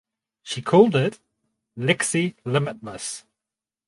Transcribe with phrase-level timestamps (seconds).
[0.41, 1.19] She called it
[1.77, 3.23] "Lexie Limitless".